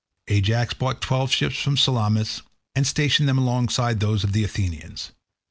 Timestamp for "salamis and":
1.77-2.87